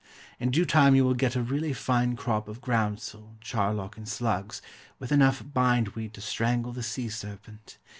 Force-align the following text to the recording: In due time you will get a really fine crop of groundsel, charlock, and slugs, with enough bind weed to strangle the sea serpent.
In 0.39 0.49
due 0.49 0.65
time 0.65 0.95
you 0.95 1.05
will 1.05 1.13
get 1.13 1.35
a 1.35 1.43
really 1.43 1.73
fine 1.73 2.15
crop 2.15 2.47
of 2.47 2.59
groundsel, 2.59 3.35
charlock, 3.39 3.97
and 3.97 4.09
slugs, 4.09 4.59
with 4.97 5.11
enough 5.11 5.43
bind 5.53 5.89
weed 5.89 6.15
to 6.15 6.21
strangle 6.21 6.71
the 6.71 6.81
sea 6.81 7.07
serpent. 7.07 7.77